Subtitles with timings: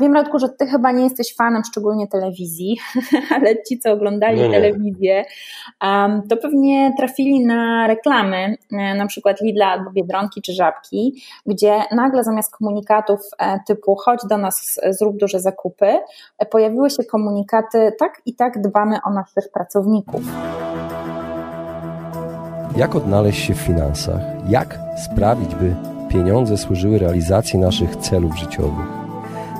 [0.00, 2.78] Wiem, Radku, że ty chyba nie jesteś fanem szczególnie telewizji,
[3.36, 5.24] ale ci, co oglądali no telewizję,
[5.82, 11.82] um, to pewnie trafili na reklamy, e, na przykład Lidla albo Biedronki czy Żabki, gdzie
[11.92, 15.98] nagle zamiast komunikatów e, typu chodź do nas, zrób duże zakupy,
[16.38, 20.22] e, pojawiły się komunikaty tak i tak dbamy o naszych pracowników.
[22.76, 24.20] Jak odnaleźć się w finansach?
[24.48, 25.74] Jak sprawić, by
[26.08, 28.99] pieniądze służyły realizacji naszych celów życiowych?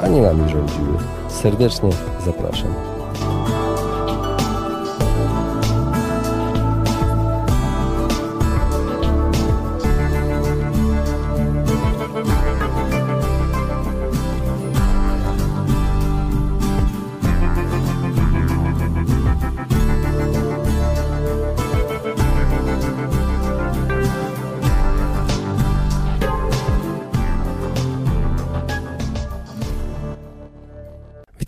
[0.00, 0.98] a nie nami rządziły.
[1.28, 1.90] Serdecznie
[2.24, 2.89] zapraszam.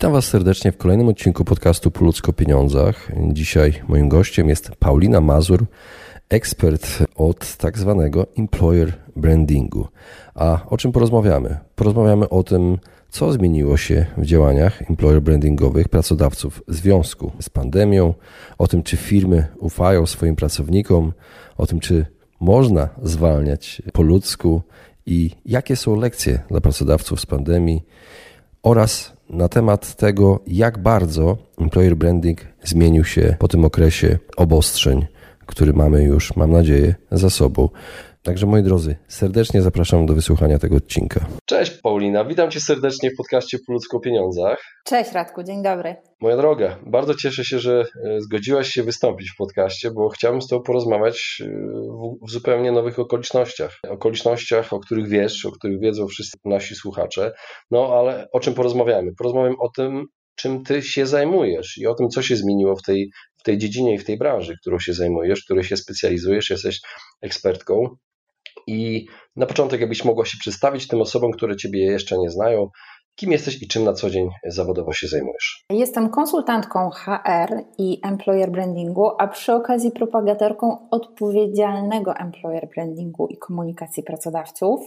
[0.03, 3.11] Witam Was serdecznie w kolejnym odcinku podcastu Po ludzko pieniądzach.
[3.31, 5.65] Dzisiaj moim gościem jest Paulina Mazur,
[6.29, 9.87] ekspert od tak zwanego employer brandingu.
[10.35, 11.57] A o czym porozmawiamy?
[11.75, 12.77] Porozmawiamy o tym,
[13.09, 18.13] co zmieniło się w działaniach employer brandingowych pracodawców w związku z pandemią,
[18.57, 21.13] o tym, czy firmy ufają swoim pracownikom,
[21.57, 22.05] o tym, czy
[22.39, 24.61] można zwalniać po ludzku
[25.05, 27.85] i jakie są lekcje dla pracodawców z pandemii
[28.63, 35.05] oraz na temat tego, jak bardzo employer branding zmienił się po tym okresie obostrzeń,
[35.45, 37.69] który mamy już, mam nadzieję, za sobą.
[38.23, 41.25] Także moi drodzy, serdecznie zapraszam do wysłuchania tego odcinka.
[41.45, 44.57] Cześć Paulina, witam Cię serdecznie w podcaście Po ludzku o pieniądzach.
[44.85, 45.95] Cześć Radku, dzień dobry.
[46.21, 50.47] Moja droga, bardzo cieszę się, że e, zgodziłaś się wystąpić w podcaście, bo chciałbym z
[50.47, 51.49] Tobą porozmawiać e,
[52.27, 53.79] w zupełnie nowych okolicznościach.
[53.89, 57.31] Okolicznościach, o których wiesz, o których wiedzą wszyscy nasi słuchacze.
[57.71, 59.11] No ale o czym porozmawiamy?
[59.17, 63.09] Porozmawiam o tym, czym Ty się zajmujesz i o tym, co się zmieniło w tej,
[63.37, 66.79] w tej dziedzinie i w tej branży, którą się zajmujesz, w której się specjalizujesz, jesteś
[67.21, 67.95] ekspertką.
[68.67, 72.69] I na początek, jakbyś mogła się przedstawić tym osobom, które Ciebie jeszcze nie znają,
[73.15, 75.65] kim jesteś i czym na co dzień zawodowo się zajmujesz?
[75.69, 84.03] Jestem konsultantką HR i employer brandingu, a przy okazji propagatorką odpowiedzialnego employer brandingu i komunikacji
[84.03, 84.79] pracodawców.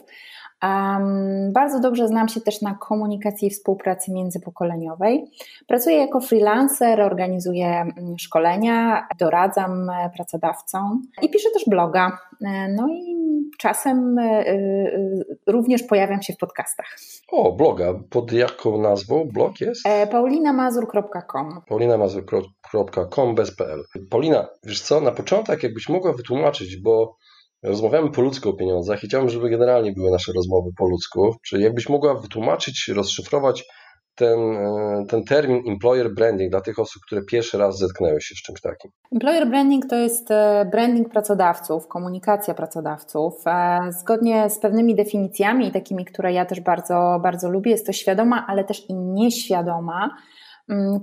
[0.63, 5.25] Um, bardzo dobrze znam się też na komunikacji i współpracy międzypokoleniowej.
[5.67, 12.19] Pracuję jako freelancer, organizuję mm, szkolenia, doradzam e, pracodawcom i piszę też bloga.
[12.45, 13.17] E, no i
[13.59, 14.45] czasem e,
[15.47, 16.97] również pojawiam się w podcastach.
[17.33, 17.95] O, bloga.
[18.11, 19.83] Pod jaką nazwą blog jest?
[20.11, 23.83] paulinamazur.com paulinamazur.com bez PL.
[24.11, 27.17] Paulina, wiesz co, na początek jakbyś mogła wytłumaczyć, bo
[27.63, 31.37] Rozmawiamy po ludzku o pieniądzach i chciałbym, żeby generalnie były nasze rozmowy po ludzku.
[31.47, 33.65] Czy jakbyś mogła wytłumaczyć, rozszyfrować
[34.17, 38.43] ten, e, ten termin employer branding dla tych osób, które pierwszy raz zetknęły się z
[38.43, 38.91] czymś takim?
[39.13, 43.35] Employer branding to jest e, branding pracodawców, komunikacja pracodawców.
[43.47, 48.47] E, zgodnie z pewnymi definicjami, takimi, które ja też bardzo, bardzo lubię, jest to świadoma,
[48.49, 50.17] ale też i nieświadoma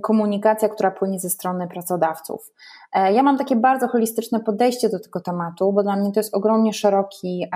[0.02, 2.52] komunikacja, która płynie ze strony pracodawców.
[2.92, 6.34] E, ja mam takie bardzo holistyczne podejście do tego tematu, bo dla mnie to jest
[6.34, 7.46] ogromnie szeroki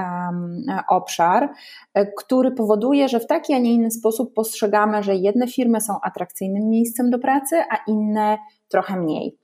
[0.89, 1.49] obszar,
[1.95, 6.01] e, który powoduje, że w taki, a nie inny sposób postrzegamy, że jedne firmy są
[6.03, 9.39] atrakcyjnym miejscem do pracy, a inne trochę mniej.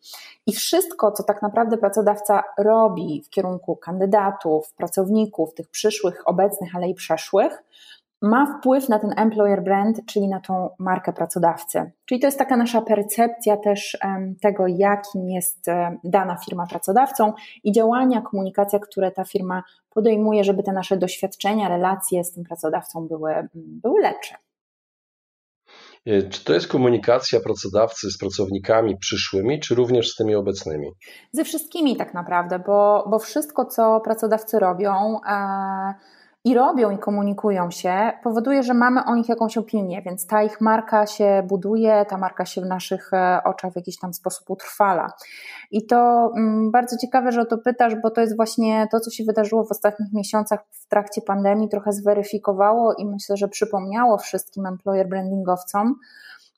[0.46, 6.88] I wszystko, co tak naprawdę pracodawca robi w kierunku kandydatów, pracowników, tych przyszłych, obecnych, ale
[6.88, 7.62] i przeszłych,
[8.22, 11.92] ma wpływ na ten employer brand, czyli na tą markę pracodawcy.
[12.04, 13.98] Czyli to jest taka nasza percepcja też
[14.42, 15.66] tego, jakim jest
[16.04, 17.32] dana firma pracodawcą
[17.64, 23.08] i działania, komunikacja, które ta firma podejmuje, żeby te nasze doświadczenia, relacje z tym pracodawcą
[23.08, 24.34] były, były lepsze.
[26.06, 30.88] E, czy to jest komunikacja pracodawcy z pracownikami przyszłymi, czy również z tymi obecnymi?
[31.32, 35.94] Ze wszystkimi tak naprawdę, bo, bo wszystko, co pracodawcy robią, e,
[36.44, 40.60] i robią i komunikują się, powoduje, że mamy o nich jakąś opinię, więc ta ich
[40.60, 45.12] marka się buduje, ta marka się w naszych e, oczach w jakiś tam sposób utrwala.
[45.70, 49.10] I to mm, bardzo ciekawe, że o to pytasz, bo to jest właśnie to, co
[49.10, 54.66] się wydarzyło w ostatnich miesiącach w trakcie pandemii, trochę zweryfikowało i myślę, że przypomniało wszystkim
[54.66, 55.94] employer brandingowcom,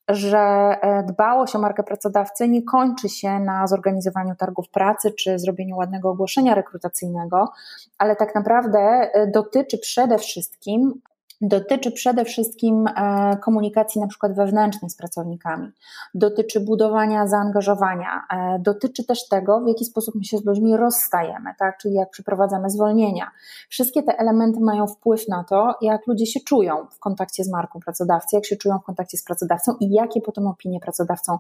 [0.08, 5.76] że e, dbałość o markę pracodawcy nie kończy się na zorganizowaniu targów pracy czy zrobieniu
[5.76, 7.52] ładnego ogłoszenia rekrutacyjnego,
[7.98, 11.00] ale tak naprawdę e, dotyczy przede wszystkim
[11.40, 15.68] dotyczy przede wszystkim e, komunikacji na przykład wewnętrznej z pracownikami,
[16.14, 21.50] dotyczy budowania zaangażowania, e, dotyczy też tego, w jaki sposób my się z ludźmi rozstajemy,
[21.58, 21.78] tak?
[21.78, 23.30] czyli jak przeprowadzamy zwolnienia.
[23.68, 27.80] Wszystkie te elementy mają wpływ na to, jak ludzie się czują w kontakcie z marką
[27.80, 31.38] pracodawcy, jak się czują w kontakcie z pracodawcą i jakie potem opinie pracodawcą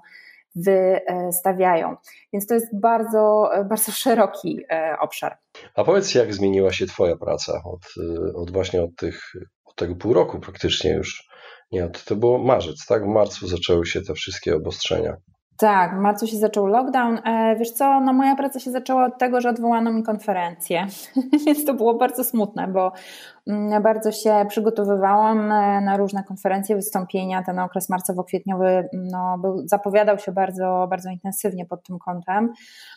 [0.56, 1.96] wystawiają.
[2.32, 5.38] Więc to jest bardzo, bardzo szeroki e, obszar.
[5.74, 7.80] A powiedz, jak zmieniła się Twoja praca od,
[8.34, 9.32] od właśnie od tych
[9.76, 11.28] tego pół roku praktycznie już.
[11.72, 13.04] Nie, to, to było marzec, tak?
[13.04, 15.16] W marcu zaczęły się te wszystkie obostrzenia.
[15.58, 17.18] Tak, w marcu się zaczął lockdown.
[17.24, 20.86] E, wiesz co, no moja praca się zaczęła od tego, że odwołano mi konferencję,
[21.46, 22.92] więc to było bardzo smutne, bo
[23.46, 27.42] mm, bardzo się przygotowywałam e, na różne konferencje, wystąpienia.
[27.42, 32.52] Ten okres marcowo-kwietniowy mm, no, był, zapowiadał się bardzo, bardzo intensywnie pod tym kątem.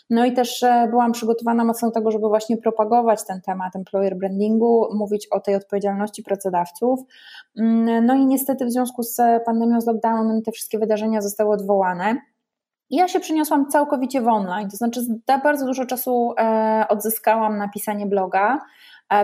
[0.10, 4.18] No i też e, byłam przygotowana mocno do tego, żeby właśnie propagować ten temat employer
[4.18, 7.00] brandingu, mówić o tej odpowiedzialności pracodawców.
[7.58, 12.16] Mm, no i niestety w związku z pandemią, z lockdownem te wszystkie wydarzenia zostały odwołane.
[12.90, 15.02] Ja się przeniosłam całkowicie w online, to znaczy
[15.44, 18.60] bardzo dużo czasu e, odzyskałam na pisanie bloga,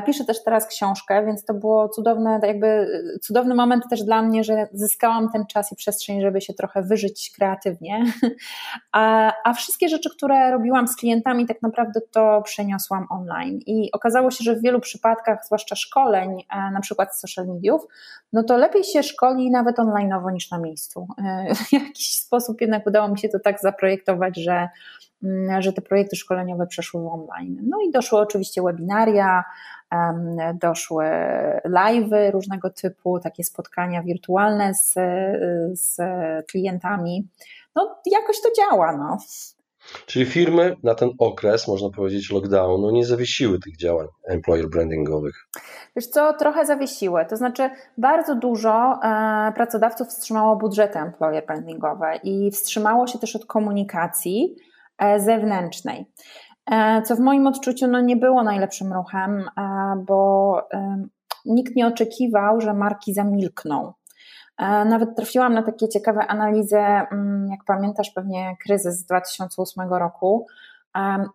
[0.06, 2.88] Piszę też teraz książkę, więc to było cudowne, jakby
[3.22, 7.32] cudowny moment też dla mnie, że zyskałam ten czas i przestrzeń, żeby się trochę wyżyć
[7.36, 8.04] kreatywnie.
[8.92, 13.60] A, a wszystkie rzeczy, które robiłam z klientami, tak naprawdę to przeniosłam online.
[13.66, 17.82] I okazało się, że w wielu przypadkach, zwłaszcza szkoleń, e, na przykład z social mediów,
[18.34, 21.08] no to lepiej się szkoli nawet onlineowo niż na miejscu.
[21.18, 24.70] E, w jakiś sposób jednak udało mi się to tak zaprojektować, że
[25.60, 27.60] że te projekty szkoleniowe przeszły w online.
[27.64, 29.44] No i doszły oczywiście webinaria,
[30.62, 31.06] doszły
[31.66, 34.94] live'y różnego typu, takie spotkania wirtualne z,
[35.80, 35.98] z
[36.48, 37.28] klientami.
[37.76, 39.18] No jakoś to działa, no.
[40.06, 45.48] Czyli firmy na ten okres, można powiedzieć, lockdownu nie zawiesiły tych działań employer brandingowych?
[45.96, 47.26] Wiesz co, trochę zawiesiły.
[47.26, 53.46] To znaczy, bardzo dużo e, pracodawców wstrzymało budżety employer brandingowe i wstrzymało się też od
[53.46, 54.56] komunikacji
[55.18, 56.06] zewnętrznej.
[56.72, 60.62] E, co w moim odczuciu no, nie było najlepszym ruchem, e, bo
[61.46, 63.94] nikt nie oczekiwał, że marki zamilkną.
[64.58, 70.48] E, nawet trafiłam na takie ciekawe analizy, mm, jak pamiętasz pewnie kryzys z 2008 roku,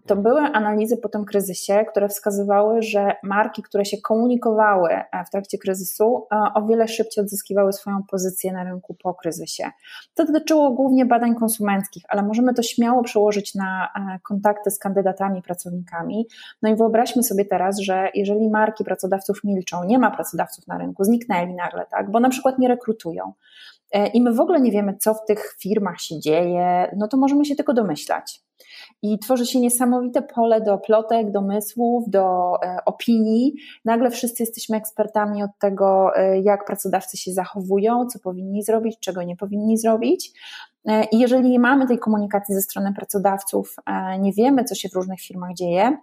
[0.07, 5.31] to były analizy po tym kryzysie, które wskazywały, że marki, które się komunikowały e, w
[5.31, 9.71] trakcie kryzysu, e, o wiele szybciej odzyskiwały swoją pozycję na rynku po kryzysie.
[10.15, 15.43] To dotyczyło głównie badań konsumenckich, ale możemy to śmiało przełożyć na e, kontakty z kandydatami,
[15.43, 16.27] pracownikami.
[16.63, 21.05] No i wyobraźmy sobie teraz, że jeżeli marki pracodawców milczą, nie ma pracodawców na rynku,
[21.05, 23.33] zniknęli nagle, tak, bo na przykład nie rekrutują,
[24.15, 27.45] i my w ogóle nie wiemy, co w tych firmach się dzieje, no to możemy
[27.45, 28.43] się tylko domyślać.
[29.03, 33.55] I tworzy się niesamowite pole do plotek, domysłów, do e, opinii.
[33.85, 39.23] Nagle wszyscy jesteśmy ekspertami od tego, e, jak pracodawcy się zachowują, co powinni zrobić, czego
[39.23, 40.33] nie powinni zrobić.
[40.89, 43.77] E, I jeżeli nie mamy tej komunikacji ze strony pracodawców,
[44.21, 45.97] nie wiemy, co się w różnych firmach dzieje,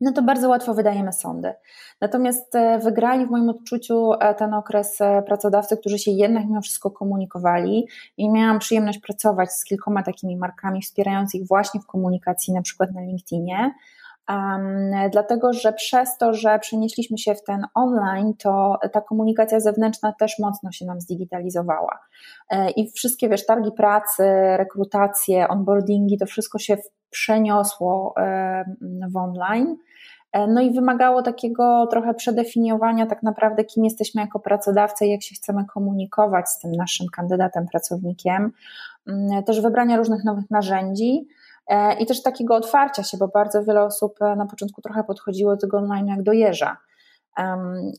[0.00, 1.52] no to bardzo łatwo wydajemy sądy.
[2.00, 6.60] Natomiast e, wygrali w moim odczuciu e, ten okres e, pracodawcy, którzy się jednak mimo
[6.60, 12.54] wszystko komunikowali i miałam przyjemność pracować z kilkoma takimi markami, wspierając ich właśnie w komunikacji,
[12.54, 13.74] na przykład na LinkedInie.
[14.28, 20.12] Um, dlatego, że przez to, że przenieśliśmy się w ten online, to ta komunikacja zewnętrzna
[20.18, 21.98] też mocno się nam zdigitalizowała.
[22.76, 24.22] I wszystkie, wiesz, targi pracy,
[24.56, 26.76] rekrutacje, onboardingi, to wszystko się
[27.14, 28.14] przeniosło
[29.12, 29.76] w online.
[30.34, 35.22] E, no i wymagało takiego trochę przedefiniowania tak naprawdę, kim jesteśmy jako pracodawca i jak
[35.22, 38.52] się chcemy komunikować z tym naszym kandydatem, pracownikiem.
[39.08, 41.28] Mm, też wybrania różnych nowych narzędzi
[41.66, 45.54] e, i też takiego otwarcia się, bo bardzo wiele osób e, na początku trochę podchodziło
[45.54, 46.76] do tego online jak do jeża.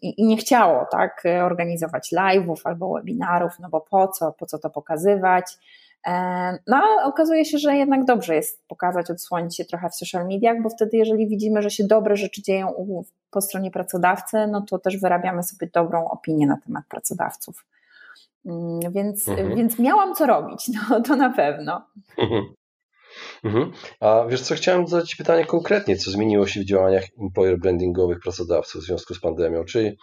[0.02, 4.70] I nie chciało tak organizować live'ów albo webinarów, no bo po co, po co to
[4.70, 5.46] pokazywać.
[6.68, 10.62] No ale okazuje się, że jednak dobrze jest pokazać, odsłonić się trochę w social mediach,
[10.62, 12.74] bo wtedy jeżeli widzimy, że się dobre rzeczy dzieją
[13.32, 17.66] po stronie pracodawcy, no to też wyrabiamy sobie dobrą opinię na temat pracodawców.
[18.46, 19.56] Mm, więc, mhm.
[19.56, 21.82] więc miałam co robić, no to na pewno.
[22.18, 22.44] Mhm.
[23.46, 23.72] Mhm.
[24.00, 28.82] A wiesz co, chciałem zadać pytanie konkretnie, co zmieniło się w działaniach employer brandingowych pracodawców
[28.82, 29.66] w związku z pandemią?
[29.66, 29.96] Czy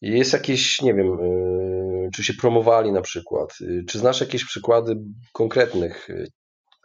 [0.00, 3.54] jest jakieś, nie wiem, y, czy się promowali na przykład?
[3.60, 4.96] Y, czy znasz jakieś przykłady
[5.32, 6.26] konkretnych y,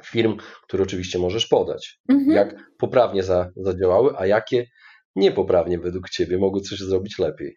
[0.05, 1.99] firm, które oczywiście możesz podać?
[2.09, 2.31] Mhm.
[2.31, 3.23] Jak poprawnie
[3.55, 4.65] zadziałały, a jakie
[5.15, 7.55] niepoprawnie według Ciebie mogły coś zrobić lepiej?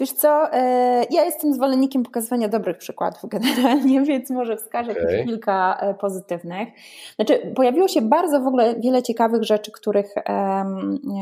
[0.00, 5.24] Wiesz co, e, ja jestem zwolennikiem pokazywania dobrych przykładów generalnie, więc może wskażę okay.
[5.24, 6.68] kilka e, pozytywnych.
[7.16, 10.14] Znaczy, pojawiło się bardzo w ogóle wiele ciekawych rzeczy, których,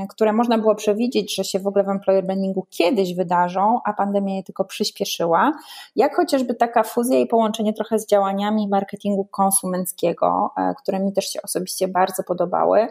[0.09, 4.35] które można było przewidzieć, że się w ogóle w employer brandingu kiedyś wydarzą, a pandemia
[4.35, 5.53] je tylko przyspieszyła.
[5.97, 11.29] Jak chociażby taka fuzja i połączenie trochę z działaniami marketingu konsumenckiego, e, które mi też
[11.29, 12.89] się osobiście bardzo podobały.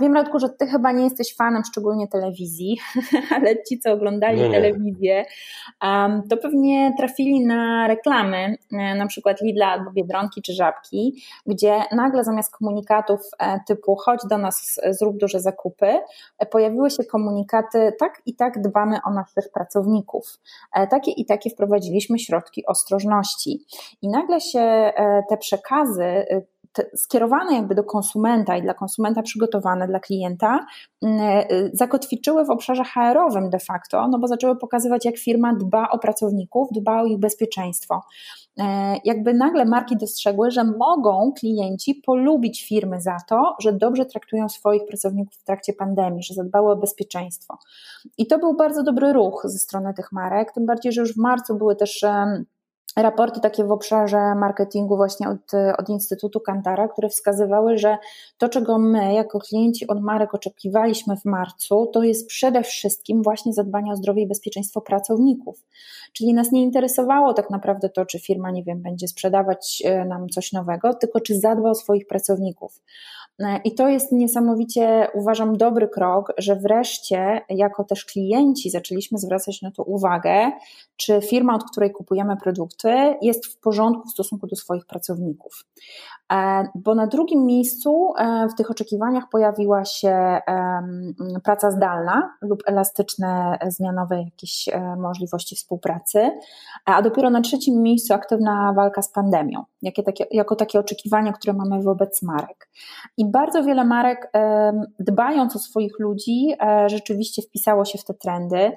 [0.00, 2.78] Wiem, Radku, że ty chyba nie jesteś fanem szczególnie telewizji,
[3.36, 5.24] ale ci, co oglądali no telewizję,
[6.30, 12.24] to pewnie trafili na reklamy, e, na przykład Lidla albo Biedronki czy Żabki, gdzie nagle
[12.24, 15.98] zamiast komunikatów e, typu chodź do nas, zrób duże zakupy,
[16.38, 20.38] e, pojawiły się komunikaty tak i tak dbamy o naszych pracowników.
[20.90, 23.64] Takie i takie wprowadziliśmy środki ostrożności.
[24.02, 24.92] I nagle się
[25.28, 26.26] te przekazy
[26.94, 30.66] skierowane jakby do konsumenta i dla konsumenta przygotowane dla klienta,
[31.02, 35.88] mm, e, zakotwiczyły w obszarze HR-owym de facto, no bo zaczęły pokazywać, jak firma dba
[35.90, 38.02] o pracowników, dba o ich bezpieczeństwo.
[38.58, 44.48] E, jakby nagle marki dostrzegły, że mogą klienci polubić firmy za to, że dobrze traktują
[44.48, 47.58] swoich pracowników w trakcie pandemii, że zadbały o bezpieczeństwo.
[48.18, 51.18] I to był bardzo dobry ruch ze strony tych marek, tym bardziej, że już w
[51.18, 52.04] marcu były też
[53.02, 57.98] raporty takie w obszarze marketingu właśnie od, od Instytutu Kantara, które wskazywały, że
[58.38, 63.52] to, czego my jako klienci od marek oczekiwaliśmy w marcu, to jest przede wszystkim właśnie
[63.52, 65.64] zadbanie o zdrowie i bezpieczeństwo pracowników.
[66.12, 70.28] Czyli nas nie interesowało tak naprawdę to, czy firma, nie wiem, będzie sprzedawać e, nam
[70.28, 72.82] coś nowego, tylko czy zadba o swoich pracowników.
[73.40, 79.62] E, I to jest niesamowicie, uważam, dobry krok, że wreszcie, jako też klienci, zaczęliśmy zwracać
[79.62, 80.52] na to uwagę,
[80.96, 85.64] czy firma, od której kupujemy produkty, jest w porządku w stosunku do swoich pracowników.
[86.32, 90.40] E, bo na drugim miejscu e, w tych oczekiwaniach pojawiła się
[91.44, 96.30] praca zdalna lub elastyczne, zmianowe jakieś możliwości współpracy,
[96.84, 101.52] a dopiero na trzecim miejscu aktywna walka z pandemią, jakie takie, jako takie oczekiwania, które
[101.52, 102.68] mamy wobec marek.
[103.16, 104.32] I bardzo wiele marek,
[104.98, 108.72] dbając o swoich ludzi, e, rzeczywiście wpisało się w te trendy.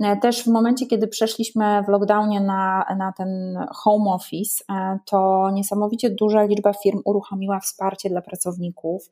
[0.00, 5.50] E, też w momencie, kiedy przeszliśmy w lockdownie na, na ten home office, e, to
[5.52, 9.10] niesamowicie duża liczba firm uruchomiła wsparcie dla pracowników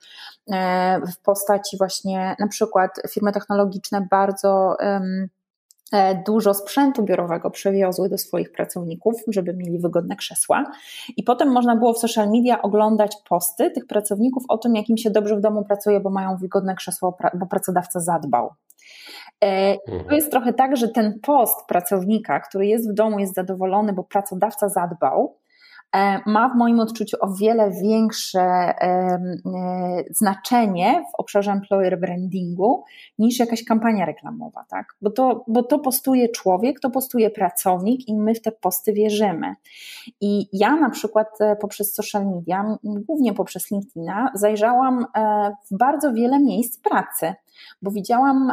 [1.13, 5.01] w postaci właśnie na przykład firmy technologiczne bardzo E,
[6.27, 10.65] dużo sprzętu biurowego przewiozły do swoich pracowników, żeby mieli wygodne krzesła.
[11.17, 14.97] I potem można było w social media oglądać posty tych pracowników o tym, jak im
[14.97, 18.51] się dobrze w domu pracuje, bo mają wygodne krzesło, bo pracodawca zadbał.
[19.45, 19.77] E,
[20.09, 24.05] to jest trochę tak, że ten post pracownika, który jest w domu, jest zadowolony, bo
[24.05, 25.48] pracodawca zadbał, E,
[26.27, 29.19] ma w moim odczuciu o wiele większe e,
[30.11, 32.85] znaczenie w obszarze employer brandingu
[33.19, 34.87] niż jakaś kampania reklamowa, tak?
[35.03, 39.55] Bo to, bo to postuje człowiek, to postuje pracownik i my w te posty wierzymy.
[40.21, 45.07] I ja na przykład e, poprzez social media, głównie poprzez LinkedIna, zajrzałam
[45.71, 47.35] w bardzo wiele miejsc pracy
[47.83, 48.53] bo widziałam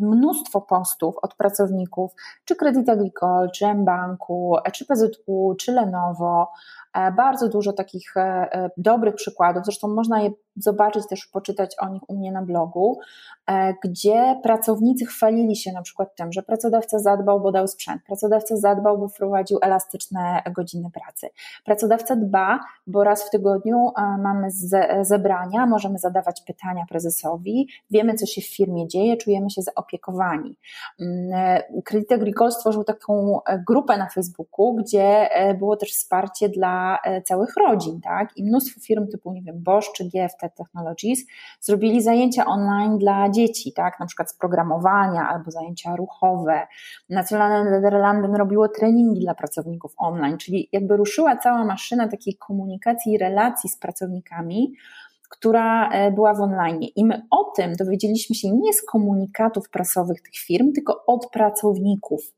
[0.00, 2.12] mnóstwo postów od pracowników,
[2.44, 6.52] czy Credit Agricole, czy mBanku, czy PZU, czy Lenovo,
[7.16, 12.10] bardzo dużo takich e, e, dobrych przykładów, zresztą można je zobaczyć też, poczytać o nich
[12.10, 12.98] u mnie na blogu,
[13.84, 18.98] gdzie pracownicy chwalili się na przykład tym, że pracodawca zadbał, bo dał sprzęt, pracodawca zadbał,
[18.98, 21.28] bo wprowadził elastyczne godziny pracy.
[21.64, 24.48] Pracodawca dba, bo raz w tygodniu mamy
[25.02, 30.58] zebrania, możemy zadawać pytania prezesowi, wiemy, co się w firmie dzieje, czujemy się zaopiekowani.
[31.84, 37.56] Credit mm, Agricole stworzył taką grupę na Facebooku, gdzie było też wsparcie dla E, całych
[37.56, 38.36] rodzin, tak?
[38.36, 41.18] I mnóstwo firm typu, nie wiem, Bosch czy GFT Technologies
[41.60, 44.00] zrobili zajęcia online dla dzieci, tak?
[44.00, 46.66] Na przykład z programowania albo zajęcia ruchowe.
[47.10, 53.18] Nacionalne Nederlanden robiło treningi dla pracowników online, czyli jakby ruszyła cała maszyna takiej komunikacji i
[53.18, 54.74] relacji z pracownikami,
[55.28, 56.82] która e, była w online.
[56.96, 62.32] I my o tym dowiedzieliśmy się nie z komunikatów prasowych tych firm, tylko od pracowników.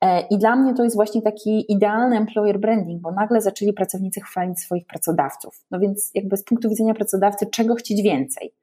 [0.00, 4.20] E, I dla mnie to jest właśnie taki idealny employer branding, bo nagle zaczęli pracownicy
[4.20, 5.64] chwalić swoich pracodawców.
[5.70, 8.54] No więc jakby z punktu widzenia pracodawcy, czego chcieć więcej?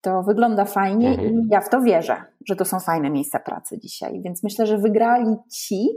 [0.00, 1.28] To wygląda fajnie mhm.
[1.28, 2.16] i ja w to wierzę,
[2.48, 4.22] że to są fajne miejsca pracy dzisiaj.
[4.22, 5.88] Więc myślę, że wygrali ci,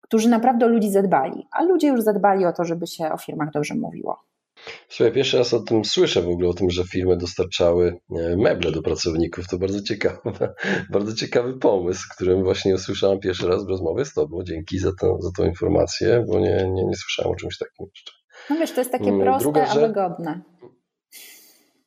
[0.00, 3.50] którzy naprawdę o ludzi zadbali, a ludzie już zadbali o to, żeby się o firmach
[3.50, 4.27] dobrze mówiło.
[4.88, 8.72] Słuchaj, pierwszy raz o tym słyszę w ogóle, o tym, że firmy dostarczały e, meble
[8.72, 9.48] do pracowników.
[9.48, 10.18] To bardzo ciekawy,
[10.92, 14.42] bardzo ciekawy pomysł, którym właśnie usłyszałem pierwszy raz w rozmowie z Tobą.
[14.44, 18.12] Dzięki za, to, za tą informację, bo nie, nie, nie słyszałem o czymś takim jeszcze.
[18.50, 20.40] No wiesz, to jest takie mm, proste, Druga, a wygodne.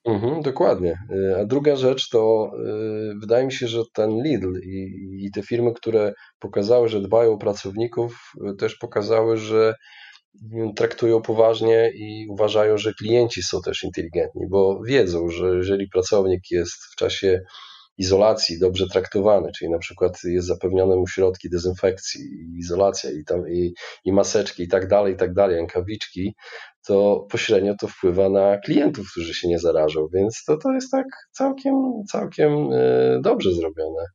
[0.05, 0.97] Mhm, dokładnie.
[1.31, 4.91] E, a druga rzecz to yy, wydaje mi się, że ten Lidl i,
[5.25, 9.73] i, te firmy, które pokazały, że dbają o pracowników, też pokazały, że
[10.75, 16.83] traktują poważnie i uważają, że klienci są też inteligentni, bo wiedzą, że jeżeli pracownik jest
[16.93, 17.41] w czasie
[17.97, 22.21] izolacji dobrze traktowany, czyli na przykład jest zapewnione mu środki dezynfekcji,
[22.57, 23.73] izolacja i, tam, i,
[24.05, 26.35] i maseczki i tak dalej, i tak dalej, rękawiczki,
[26.88, 31.05] to pośrednio to wpływa na klientów, którzy się nie zarażą, więc to, to jest tak
[31.31, 31.75] całkiem,
[32.11, 34.05] całkiem e, dobrze zrobione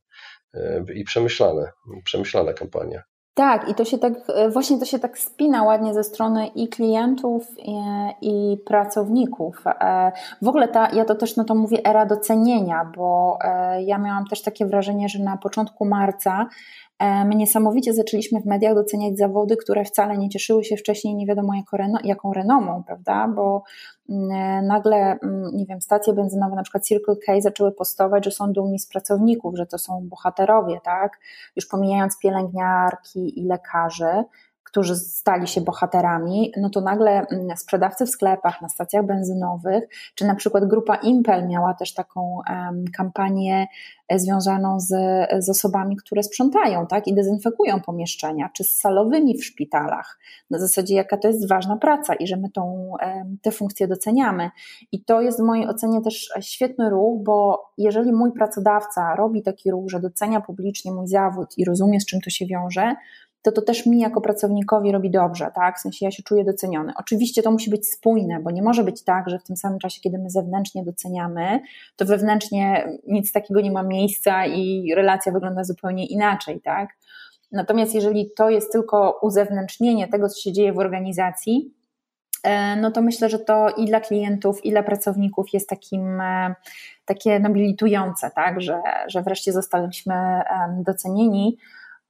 [0.53, 1.71] e, i przemyślane,
[2.03, 3.03] przemyślana kampania.
[3.37, 6.67] Tak, i to się tak, e, właśnie to się tak spina ładnie ze strony i
[6.67, 7.77] klientów, i,
[8.21, 9.63] i pracowników.
[9.67, 13.97] E, w ogóle ta, ja to też no to mówię era docenienia, bo e, ja
[13.97, 16.47] miałam też takie wrażenie, że na początku marca
[16.99, 21.53] My niesamowicie zaczęliśmy w mediach doceniać zawody, które wcale nie cieszyły się wcześniej nie wiadomo
[22.03, 23.27] jaką renomą, prawda?
[23.27, 23.63] Bo
[24.09, 28.53] mm, nagle, mm, nie wiem, stacje benzynowe, na przykład Circle K zaczęły postować, że są
[28.53, 31.19] dumni z pracowników, że to są bohaterowie, tak?
[31.55, 34.23] Już pomijając pielęgniarki i lekarzy,
[34.67, 39.83] którzy stali się bohaterami, no to nagle mm, sprzedawcy w sklepach, na stacjach benzynowych,
[40.15, 43.67] czy na przykład grupa Impel miała też taką um, kampanię
[44.09, 44.93] e, związaną z,
[45.39, 50.19] z osobami, które sprzątają tak, i dezynfekują pomieszczenia, czy z salowymi w szpitalach.
[50.49, 54.49] Na zasadzie, jaka to jest ważna praca i że my tą, um, te funkcje doceniamy.
[54.91, 59.71] I to jest w mojej ocenie też świetny ruch, bo jeżeli mój pracodawca robi taki
[59.71, 62.95] ruch, że docenia publicznie mój zawód i rozumie, z czym to się wiąże,
[63.41, 65.77] to to też mi jako pracownikowi robi dobrze, tak?
[65.77, 66.93] W sensie ja się czuję doceniony.
[66.97, 70.01] Oczywiście to musi być spójne, bo nie może być tak, że w tym samym czasie,
[70.01, 71.59] kiedy my zewnętrznie doceniamy,
[71.95, 76.89] to wewnętrznie nic takiego nie ma miejsca i relacja wygląda zupełnie inaczej, tak?
[77.51, 81.73] Natomiast jeżeli to jest tylko uzewnętrznienie tego, co się dzieje w organizacji,
[82.43, 86.55] e, no to myślę, że to i dla klientów, i dla pracowników jest takim, e,
[87.05, 88.61] takie nobilitujące, tak?
[88.61, 90.41] że, że wreszcie zostaliśmy
[90.83, 91.57] docenieni.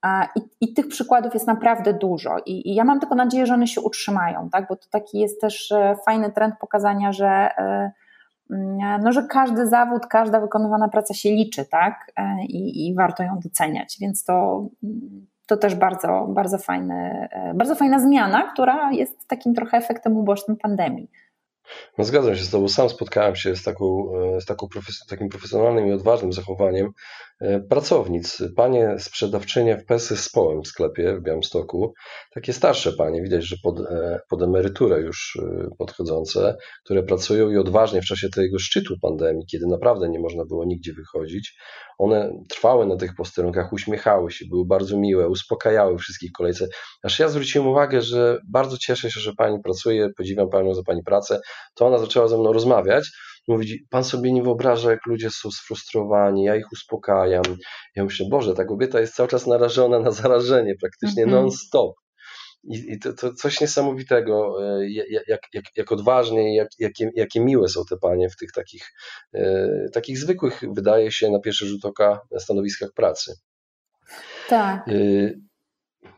[0.04, 3.66] I, I, tych przykładów jest naprawdę dużo I, I, ja mam tylko nadzieję, że one
[3.66, 4.68] się utrzymają, tak?
[4.68, 7.92] bo to taki jest też e, fajny trend pokazania, że, e,
[8.50, 12.12] mm, no, że każdy zawód, każda wykonywana praca się liczy tak?
[12.16, 14.66] E, I, i warto ją doceniać, więc to,
[15.46, 21.10] to też bardzo, bardzo, fajny, bardzo fajna zmiana, która jest takim trochę efektem ubocznym pandemii.
[21.98, 22.68] No zgadzam się z Tobą.
[22.68, 26.92] Sam spotkałem się z, taką, z taką profes takim profesjonalnym i odważnym zachowaniem
[27.68, 31.94] pracownic, panie sprzedawczynie w Pesy z Połem w sklepie w Białymstoku,
[32.34, 37.56] takie starsze panie, widać, że pod, e, pod emeryturę już e, podchodzące, które pracują i
[37.56, 41.58] odważnie w czasie tego szczytu pandemii, kiedy naprawdę nie można było nigdzie wychodzić,
[41.98, 46.68] one trwały na tych posterunkach, uśmiechały się, były bardzo miłe, uspokajały wszystkich kolejce.
[47.02, 51.02] Aż ja zwróciłem uwagę, że bardzo cieszę się, że pani pracuje, podziwiam panią za pani
[51.02, 51.40] pracę,
[51.74, 53.10] to ona zaczęła ze mną rozmawiać,
[53.48, 57.42] Mówi, pan sobie nie wyobraża, jak ludzie są sfrustrowani, ja ich uspokajam.
[57.96, 61.38] Ja myślę, Boże, ta kobieta jest cały czas narażona na zarażenie, praktycznie mm -hmm.
[61.38, 61.94] non-stop.
[62.64, 64.90] I, i to, to, coś niesamowitego, e,
[65.28, 68.92] jak, jak, jak odważnie jak, jakie, jakie miłe są te panie w tych takich,
[69.34, 73.34] e, takich zwykłych, wydaje się, na pierwszy rzut oka stanowiskach pracy.
[74.48, 74.88] Tak.
[74.88, 75.47] Y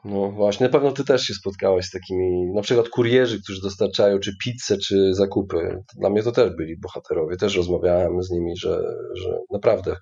[0.05, 4.19] no właśnie, na pewno ty też się spotkałaś z takimi, na przykład kurierzy, którzy dostarczają
[4.19, 5.83] czy pizzę, czy zakupy.
[5.97, 7.37] Dla mnie to też byli bohaterowie.
[7.37, 8.83] Też rozmawiałem z nimi, że,
[9.15, 9.97] że naprawdę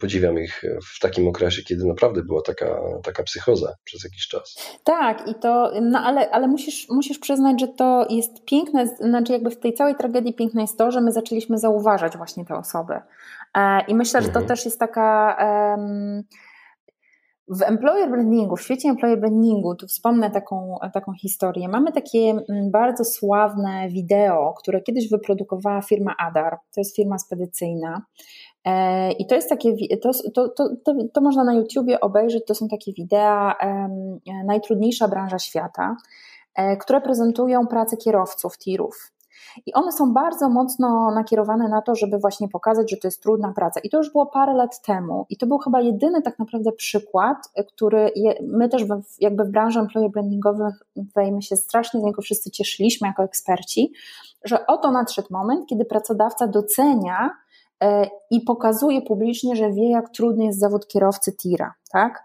[0.00, 0.62] podziwiam ich
[0.96, 4.56] w takim okresie, kiedy naprawdę była taka, taka psychoza przez jakiś czas.
[4.84, 9.50] Tak, i to, no ale, ale musisz, musisz przyznać, że to jest piękne, znaczy jakby
[9.50, 12.94] w tej całej tragedii piękne jest to, że my zaczęliśmy zauważać właśnie te osoby.
[13.54, 14.46] E, I myślę, że to mhm.
[14.46, 15.36] też jest taka...
[15.78, 16.22] Um,
[17.48, 21.68] w employer brandingu, w świecie employer brandingu, tu wspomnę taką, taką historię.
[21.68, 26.58] Mamy takie mm, bardzo sławne wideo, które kiedyś wyprodukowała firma Adar.
[26.74, 28.02] To jest firma spedycyjna.
[28.64, 32.68] E, I to jest takie, to, to, to, to, można na YouTubie obejrzeć, to są
[32.68, 33.52] takie wideo,
[34.46, 35.96] najtrudniejsza branża świata,
[36.54, 39.13] e, które prezentują pracę kierowców, tirów.
[39.66, 43.52] I one są bardzo mocno nakierowane na to, żeby właśnie pokazać, że to jest trudna
[43.52, 43.80] praca.
[43.80, 45.26] I to już było parę lat temu.
[45.30, 47.36] I to był chyba jedyny tak naprawdę przykład,
[47.68, 50.74] który je, my też w, jakby w branży employer brandingowych,
[51.16, 53.92] my się strasznie z niego wszyscy cieszyliśmy jako eksperci,
[54.44, 57.30] że oto nadszedł moment, kiedy pracodawca docenia
[57.82, 62.24] e, i pokazuje publicznie, że wie, jak trudny jest zawód kierowcy tira, tak?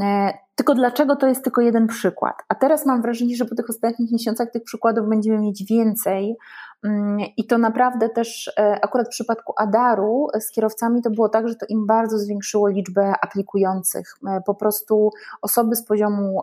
[0.00, 2.34] E, tylko dlaczego to jest tylko jeden przykład?
[2.48, 6.36] A teraz mam wrażenie, że po tych ostatnich miesiącach tych przykładów będziemy mieć więcej,
[6.84, 11.48] Mm, I to naprawdę też, e, akurat w przypadku Adaru z kierowcami to było tak,
[11.48, 14.14] że to im bardzo zwiększyło liczbę aplikujących.
[14.28, 15.10] E, po prostu
[15.42, 16.40] osoby z poziomu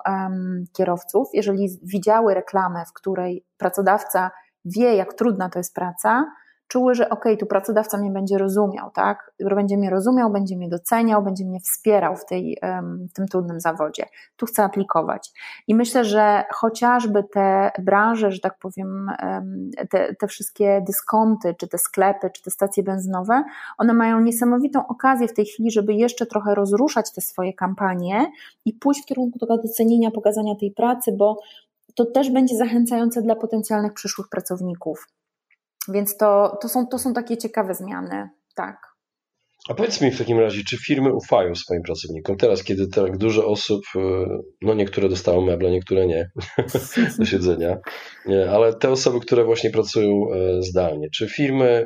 [0.73, 4.31] kierowców, jeżeli widziały reklamę, w której pracodawca
[4.65, 6.31] wie, jak trudna to jest praca,
[6.71, 9.31] czuły, że ok, tu pracodawca mnie będzie rozumiał, tak?
[9.55, 12.57] Będzie mnie rozumiał, będzie mnie doceniał, będzie mnie wspierał w, tej,
[13.09, 14.05] w tym trudnym zawodzie.
[14.35, 15.31] Tu chcę aplikować.
[15.67, 19.11] I myślę, że chociażby te branże, że tak powiem,
[19.89, 23.43] te, te wszystkie dyskonty, czy te sklepy, czy te stacje benzynowe,
[23.77, 28.31] one mają niesamowitą okazję w tej chwili, żeby jeszcze trochę rozruszać te swoje kampanie
[28.65, 31.37] i pójść w kierunku tego docenienia, pokazania tej pracy, bo
[31.95, 35.07] to też będzie zachęcające dla potencjalnych przyszłych pracowników.
[35.87, 38.91] Więc to, to, są, to są takie ciekawe zmiany, tak.
[39.69, 42.37] A powiedz mi w takim razie, czy firmy ufają swoim pracownikom?
[42.37, 43.99] Teraz, kiedy tak dużo osób, e,
[44.61, 46.29] no niektóre dostały meble, niektóre nie
[47.19, 47.77] do siedzenia,
[48.51, 51.85] ale te osoby, które właśnie pracują e, zdalnie, czy firmy mm,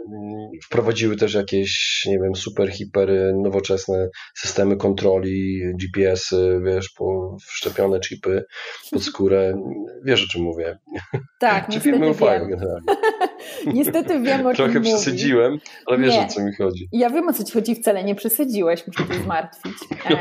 [0.65, 3.10] wprowadziły też jakieś, nie wiem, super, hiper,
[3.43, 8.45] nowoczesne systemy kontroli, GPS-y, wiesz, po wszczepione chipy
[8.91, 9.58] pod skórę?
[10.05, 10.77] Wiesz o czym mówię?
[11.39, 12.49] Tak, czy firmy ufają wiem.
[12.49, 12.86] generalnie?
[13.73, 16.25] Niestety wiem o czym Trochę przesadziłem, ale wiesz nie.
[16.25, 16.89] o co mi chodzi.
[16.91, 19.73] Ja wiem o co ci chodzi wcale nie przesadziłeś, muszę cię zmartwić.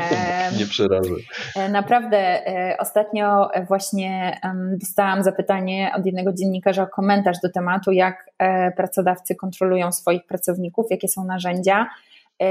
[0.59, 1.13] nie przerażę.
[1.55, 4.39] E, naprawdę e, ostatnio właśnie
[4.81, 10.85] dostałam zapytanie od jednego dziennikarza o komentarz do tematu, jak e, pracodawcy kontrolują swoich pracowników,
[10.89, 11.89] jakie są narzędzia.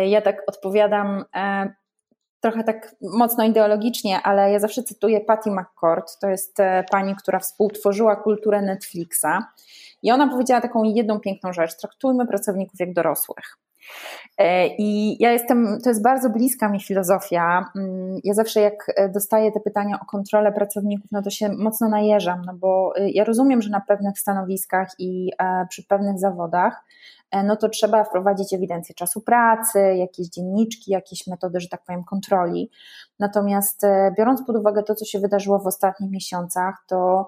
[0.07, 1.25] Ja tak odpowiadam
[2.45, 6.59] trochę tak mocno ideologicznie, ale ja zawsze cytuję Patty McCord, to jest
[6.91, 9.27] pani, która współtworzyła kulturę Netflixa
[10.03, 13.59] i ona powiedziała taką jedną piękną rzecz, traktujmy pracowników jak dorosłych.
[14.39, 17.71] E, I ja jestem, to jest bardzo bliska mi filozofia.
[17.77, 21.89] Mm, ja zawsze jak e, dostaję te pytania o kontrolę pracowników, no to się mocno
[21.89, 25.31] najeżam, no bo e, ja rozumiem, że na pewnych stanowiskach i
[25.69, 26.85] przy pewnych zawodach,
[27.43, 32.71] no to trzeba wprowadzić ewidencję czasu pracy, jakieś dzienniczki, jakieś metody, że tak powiem, kontroli.
[33.19, 33.83] Natomiast
[34.19, 37.27] biorąc pod uwagę to, co się wydarzyło w ostatnich miesiącach, to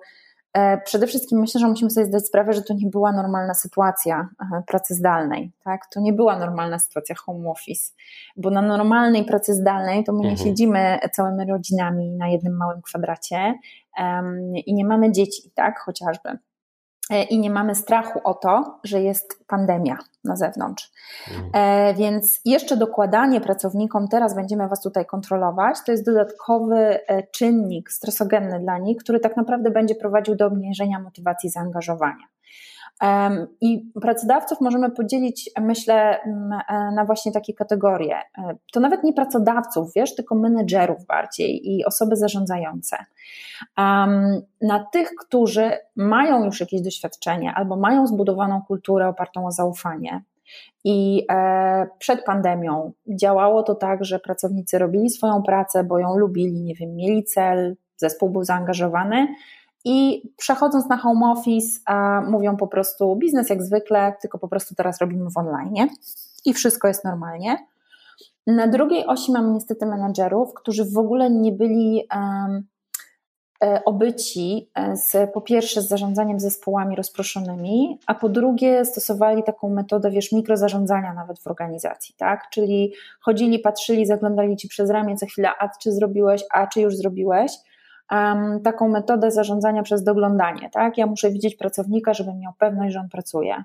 [0.56, 4.28] E, przede wszystkim myślę, że musimy sobie zdać sprawę, że to nie była normalna sytuacja
[4.40, 5.52] e, pracy zdalnej.
[5.64, 5.80] Tak?
[5.92, 7.92] To nie była normalna sytuacja home office,
[8.36, 10.48] bo na normalnej pracy zdalnej to my nie mhm.
[10.48, 13.54] siedzimy całymi rodzinami na jednym małym kwadracie
[13.98, 16.38] um, i nie mamy dzieci, tak, chociażby.
[17.10, 20.92] E, i nie mamy strachu o to, że jest pandemia na zewnątrz.
[21.28, 21.50] Mhm.
[21.54, 27.90] E, więc jeszcze dokładanie pracownikom, teraz będziemy Was tutaj kontrolować, to jest dodatkowy e, czynnik
[27.90, 32.24] stresogenny dla nich, który tak naprawdę będzie prowadził do obniżenia motywacji zaangażowania.
[33.60, 36.18] I pracodawców możemy podzielić, myślę,
[36.94, 38.16] na właśnie takie kategorie.
[38.72, 42.96] To nawet nie pracodawców, wiesz, tylko menedżerów bardziej i osoby zarządzające.
[44.62, 50.22] Na tych, którzy mają już jakieś doświadczenie albo mają zbudowaną kulturę opartą o zaufanie,
[50.84, 56.62] i e, przed pandemią działało to tak, że pracownicy robili swoją pracę, bo ją lubili,
[56.62, 59.28] nie wiem, mieli cel, zespół był zaangażowany,
[59.88, 61.80] i przechodząc na home office,
[62.28, 65.88] mówią po prostu biznes jak zwykle, tylko po prostu teraz robimy w online
[66.44, 67.66] i wszystko jest normalnie.
[68.46, 72.66] Na drugiej osi mamy niestety menedżerów, którzy w ogóle nie byli um,
[73.84, 80.10] obyci e, z, po pierwsze z zarządzaniem zespołami rozproszonymi, a po drugie stosowali taką metodę,
[80.10, 82.50] wiesz, mikrozarządzania nawet w organizacji, tak?
[82.50, 86.96] Czyli chodzili, patrzyli, zaglądali ci przez ramię co chwilę, a czy zrobiłeś, a czy już
[86.96, 87.52] zrobiłeś,
[88.64, 90.70] taką metodę zarządzania przez doglądanie.
[90.72, 90.98] Tak?
[90.98, 93.64] Ja muszę widzieć pracownika, żebym miał pewność, że on pracuje.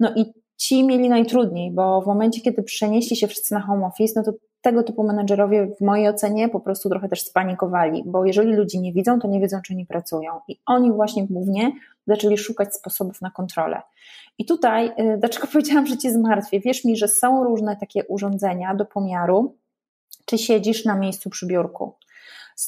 [0.00, 4.12] No i ci mieli najtrudniej, bo w momencie, kiedy przenieśli się wszyscy na home office,
[4.16, 8.54] no to tego typu menedżerowie w mojej ocenie po prostu trochę też spanikowali, bo jeżeli
[8.54, 10.32] ludzie nie widzą, to nie wiedzą, czy oni pracują.
[10.48, 11.72] I oni właśnie głównie
[12.06, 13.82] zaczęli szukać sposobów na kontrolę.
[14.38, 16.60] I tutaj, y, dlaczego powiedziałam, że cię zmartwię?
[16.60, 19.56] Wierz mi, że są różne takie urządzenia do pomiaru,
[20.24, 21.94] czy siedzisz na miejscu przy biurku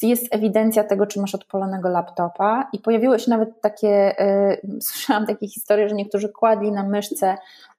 [0.03, 5.49] jest ewidencja tego, czy masz odpalonego laptopa i pojawiły się nawet takie, y, słyszałam takie
[5.49, 7.37] historie, że niektórzy kładli na myszce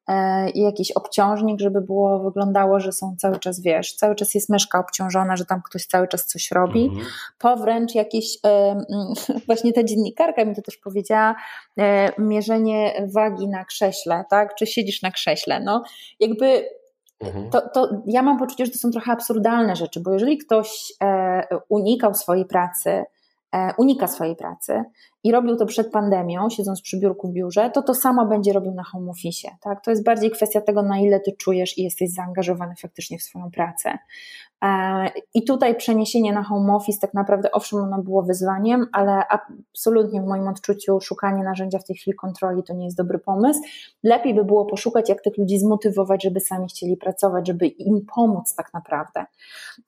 [0.10, 0.14] y,
[0.56, 5.38] jakiś obciążnik, żeby było, wyglądało, że są cały czas, wiesz, cały czas jest myszka obciążona,
[5.38, 7.06] że tam ktoś cały czas coś robi, mhm.
[7.40, 8.40] po wręcz jakieś, y,
[9.48, 11.36] właśnie ta dziennikarka mi to też powiedziała,
[12.18, 15.84] mierzenie wagi na krześle, tak, czy siedzisz na krześle, no
[16.20, 16.78] jakby.
[17.52, 21.48] To, to ja mam poczucie, że to są trochę absurdalne rzeczy, bo jeżeli ktoś e,
[21.70, 23.04] unikał swojej pracy,
[23.56, 24.84] e, unika swojej pracy
[25.24, 28.74] i robił to przed pandemią, siedząc przy biurku w biurze, to to samo będzie robił
[28.74, 29.48] na home office.
[29.62, 29.84] Tak?
[29.84, 33.52] To jest bardziej kwestia tego, na ile ty czujesz i jesteś zaangażowany faktycznie w swoją
[33.52, 33.98] pracę.
[34.64, 40.22] E, I tutaj przeniesienie na home office tak naprawdę, owszem, ono było wyzwaniem, ale absolutnie
[40.22, 43.60] w moim odczuciu szukanie narzędzia w tej chwili kontroli to nie jest dobry pomysł.
[44.04, 48.56] Lepiej by było poszukać, jak tych ludzi zmotywować, żeby sami chcieli pracować, żeby im pomóc
[48.56, 49.26] tak naprawdę.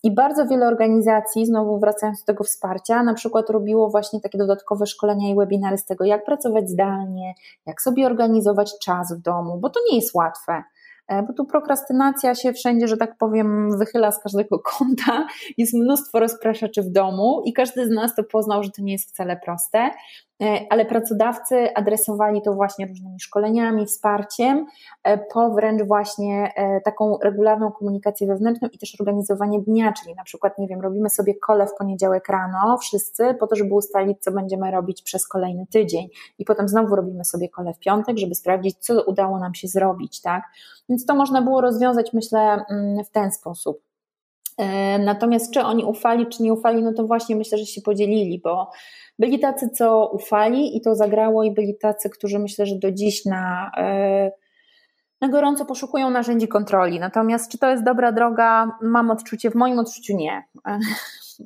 [0.04, 4.86] I bardzo wiele organizacji, znowu wracając do tego wsparcia, na przykład robiło właśnie takie dodatkowe
[4.86, 7.34] szkolenia i webinary z tego, jak pracować zdalnie,
[7.66, 10.64] jak sobie organizować czas w domu, bo to nie jest łatwe.
[11.10, 15.28] E, bo tu prokrastynacja się wszędzie, że tak powiem, wychyla z każdego kąta.
[15.58, 19.10] Jest mnóstwo rozpraszaczy w domu i każdy z nas to poznał, że to nie jest
[19.10, 19.92] wcale proste.
[20.44, 24.66] E, ale pracodawcy adresowali to właśnie różnymi szkoleniami, wsparciem,
[25.04, 30.24] e, po wręcz właśnie e, taką regularną komunikację wewnętrzną i też organizowanie dnia, czyli na
[30.24, 34.32] przykład, nie wiem, robimy sobie kole w poniedziałek rano, wszyscy, po to, żeby ustalić, co
[34.32, 38.78] będziemy robić przez kolejny tydzień i potem znowu robimy sobie kole w piątek, żeby sprawdzić,
[38.80, 40.44] co udało nam się zrobić, tak?
[40.90, 43.89] Więc to można było rozwiązać, myślę, mm, w ten sposób.
[45.00, 48.72] Natomiast czy oni ufali, czy nie ufali, no to właśnie myślę, że się podzielili, bo
[49.20, 53.26] byli tacy, co ufali i to zagrało, i byli tacy, którzy myślę, że do dziś
[53.26, 54.32] na, e,
[55.22, 57.00] na gorąco poszukują narzędzi kontroli.
[57.00, 60.44] Natomiast czy to jest dobra droga, mam odczucie, w moim odczuciu nie.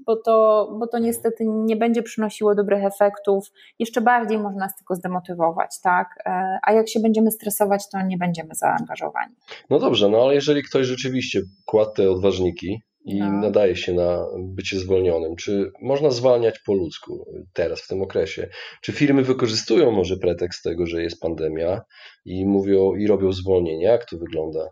[0.05, 3.47] Bo to, bo to niestety nie będzie przynosiło dobrych efektów,
[3.79, 6.07] jeszcze bardziej można nas tylko zdemotywować, tak?
[6.25, 9.35] E, a jak się będziemy stresować, to nie będziemy zaangażowani.
[9.69, 13.31] No dobrze, no ale jeżeli ktoś rzeczywiście kładł te odważniki, i no.
[13.31, 15.35] nadaje się na bycie zwolnionym.
[15.35, 18.47] Czy można zwalniać po ludzku teraz, w tym okresie?
[18.81, 21.81] Czy firmy wykorzystują może pretekst tego, że jest pandemia
[22.25, 23.91] i mówią i robią zwolnienia?
[23.91, 24.69] Jak to wygląda?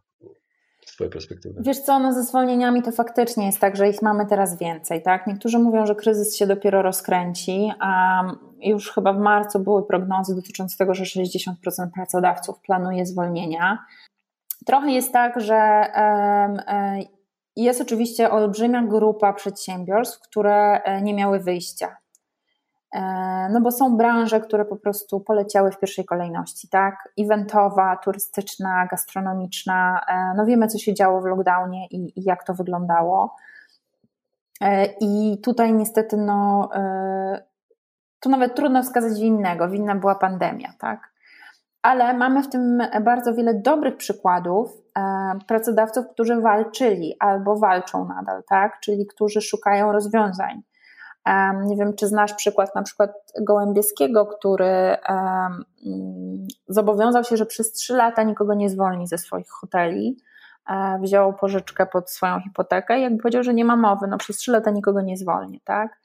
[0.85, 1.61] Z Twojej perspektywy.
[1.65, 5.27] Wiesz co, no ze zwolnieniami to faktycznie jest tak, że ich mamy teraz więcej, tak?
[5.27, 8.21] Niektórzy mówią, że kryzys się dopiero rozkręci, a
[8.61, 11.51] już chyba w marcu były prognozy dotyczące tego, że 60%
[11.95, 13.77] pracodawców planuje zwolnienia.
[14.65, 15.85] Trochę jest tak, że
[17.55, 21.97] jest oczywiście olbrzymia grupa przedsiębiorstw, które e, nie miały wyjścia.
[22.95, 23.01] E,
[23.51, 27.09] no bo są branże, które po prostu poleciały w pierwszej kolejności, tak?
[27.19, 30.01] Eventowa, turystyczna, gastronomiczna.
[30.07, 33.35] E, no wiemy, co się działo w lockdownie i, i jak to wyglądało.
[35.01, 36.69] I tutaj niestety, no,
[38.19, 39.69] to nawet trudno wskazać winnego.
[39.69, 41.10] Winna była pandemia, tak?
[41.81, 45.01] Ale mamy w tym bardzo wiele dobrych przykładów e,
[45.47, 48.79] pracodawców, którzy walczyli albo walczą nadal, tak?
[48.79, 50.61] czyli którzy szukają rozwiązań.
[51.25, 54.97] E, nie wiem, czy znasz przykład na przykład Gołębieskiego, który e,
[55.85, 60.17] mm, zobowiązał się, że przez trzy lata nikogo nie zwolni ze swoich hoteli.
[61.01, 64.51] Wziął pożyczkę pod swoją hipotekę i jakby powiedział, że nie ma mowy, no przez trzy
[64.51, 66.00] lata nikogo nie zwolni, tak?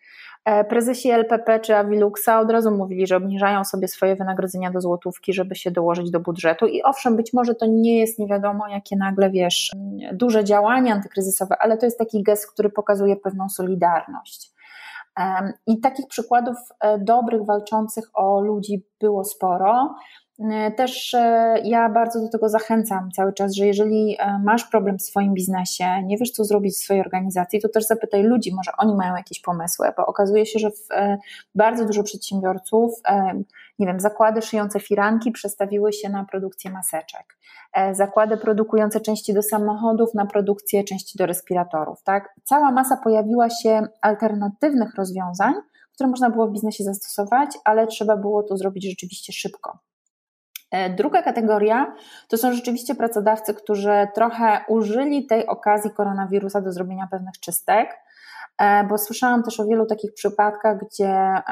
[0.46, 5.32] E, prezesi LPP czy Aviluxa od razu mówili, że obniżają sobie swoje wynagrodzenia do złotówki,
[5.32, 6.66] żeby się dołożyć do budżetu.
[6.66, 9.72] I owszem, być może to nie jest nie wiadomo, jakie nagle wiesz,
[10.12, 14.50] duże działania antykryzysowe, ale to jest taki gest, który pokazuje pewną solidarność.
[15.66, 19.94] I takich przykładów e, dobrych, walczących o ludzi było sporo.
[20.40, 24.98] E, też e, ja bardzo do tego zachęcam cały czas, że jeżeli e, masz problem
[24.98, 28.70] w swoim biznesie, nie wiesz co zrobić w swojej organizacji, to też zapytaj ludzi, może
[28.78, 30.70] oni mają jakieś pomysły, bo okazuje się, że
[31.54, 32.94] bardzo dużo przedsiębiorców,
[33.78, 37.38] nie wiem, zakłady szyjące firanki przestawiły się na produkcję maseczek,
[37.92, 42.34] zakłady produkujące części do samochodów na produkcję części do respiratorów, tak?
[42.44, 45.54] Cała masa pojawiła się alternatywnych rozwiązań,
[45.94, 49.78] które można było w biznesie zastosować, ale trzeba było to zrobić rzeczywiście szybko.
[50.70, 51.94] E, druga kategoria
[52.28, 57.98] to są rzeczywiście pracodawcy, którzy trochę użyli tej okazji koronawirusa do zrobienia pewnych czystek,
[58.58, 61.42] e, bo słyszałam też o wielu takich przypadkach, gdzie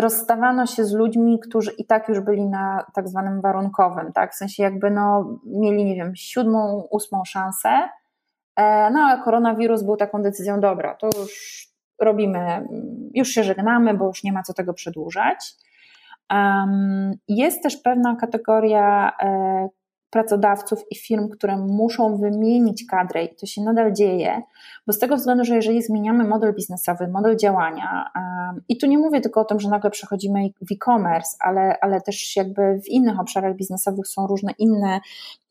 [0.00, 4.32] rozstawano się z ludźmi, którzy i tak już byli na tak zwanym warunkowym, tak?
[4.32, 7.88] W sensie jakby no, mieli, nie wiem, siódmą, ósmą szansę,
[8.56, 11.64] e, no a koronawirus był taką decyzją, dobra, to już
[12.00, 12.68] robimy,
[13.14, 15.54] już się żegnamy, bo już nie ma co tego przedłużać.
[17.28, 19.68] Jest też pewna kategoria e,
[20.14, 24.42] pracodawców i firm, które muszą wymienić kadrę i to się nadal dzieje,
[24.86, 28.10] bo z tego względu, że jeżeli zmieniamy model biznesowy, model działania,
[28.68, 32.36] i tu nie mówię tylko o tym, że nagle przechodzimy w e-commerce, ale, ale też
[32.36, 35.00] jakby w innych obszarach biznesowych są różne inne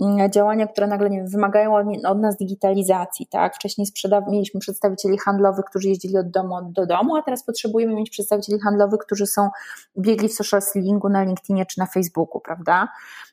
[0.02, 1.76] mm, działania, które nagle nie wiem, wymagają
[2.08, 3.56] od nas digitalizacji, tak?
[3.56, 8.10] Wcześniej sprzedaw- mieliśmy przedstawicieli handlowych, którzy jeździli od domu do domu, a teraz potrzebujemy mieć
[8.10, 9.49] przedstawicieli handlowych, którzy są
[9.97, 12.88] biegli w social sellingu na LinkedInie czy na Facebooku, prawda?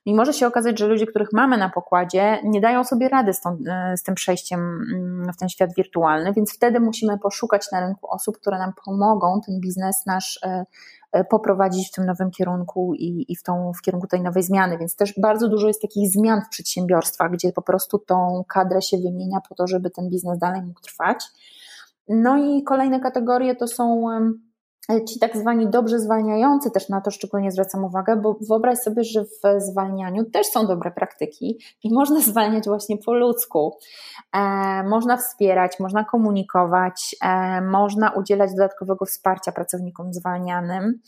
[0.05, 3.41] I może się okazać, że ludzie, których mamy na pokładzie, nie dają sobie rady z,
[3.41, 7.81] tą, e, z tym przejściem mm, w ten świat wirtualny, więc wtedy musimy poszukać na
[7.81, 10.65] rynku osób, które nam pomogą ten biznes nasz e,
[11.25, 14.79] poprowadzić w tym nowym kierunku i, i w, tą, w kierunku tej nowej zmiany.
[14.79, 18.99] Więc też bardzo dużo jest takich zmian w przedsiębiorstwach, gdzie po prostu tą kadrę się
[18.99, 21.25] wymienia po to, żeby ten biznes dalej mógł trwać.
[22.09, 24.05] No i kolejne kategorie to są
[25.09, 29.24] ci tak zwani dobrze zwalniający, też na to szczególnie zwracam uwagę, bo wyobraź sobie, że
[29.24, 33.79] w zwalnianiu też są dobre praktyki i można zwalniać właśnie po ludzku.
[34.33, 41.00] E, można wspierać, można komunikować, e, można udzielać dodatkowego wsparcia pracownikom zwalnianym.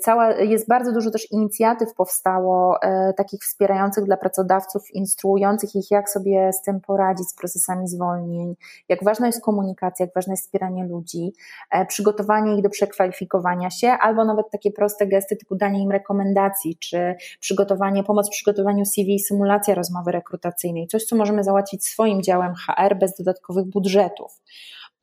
[0.00, 6.10] Cała, jest bardzo dużo też inicjatyw powstało, e, takich wspierających dla pracodawców, instruujących ich, jak
[6.10, 8.54] sobie z tym poradzić, z procesami zwolnień,
[8.88, 11.32] jak ważna jest komunikacja, jak ważne jest wspieranie ludzi,
[11.70, 16.76] e, przygotowanie ich do przekwalifikowania się, albo nawet takie proste gesty typu danie im rekomendacji,
[16.76, 22.22] czy przygotowanie, pomoc w przygotowaniu CV i symulacja rozmowy rekrutacyjnej, coś, co możemy załatwić swoim
[22.22, 24.40] działem HR bez dodatkowych budżetów.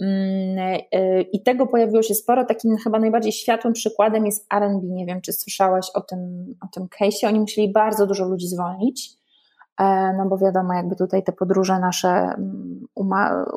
[0.02, 2.46] Mm, e, I tego pojawiło się sporo.
[2.46, 4.84] Takim chyba najbardziej światłym przykładem jest RB.
[4.84, 7.28] Nie wiem, czy słyszałaś o tym, o tym case'ie.
[7.28, 9.10] Oni musieli bardzo dużo ludzi zwolnić,
[9.80, 12.86] e, no bo wiadomo, jakby tutaj te podróże nasze mm,